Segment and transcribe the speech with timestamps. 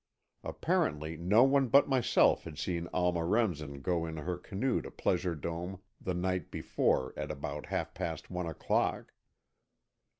[0.43, 5.35] Apparently no one but myself had seen Alma Remsen go in her canoe to Pleasure
[5.35, 9.13] Dome the night before at about half past one o'clock.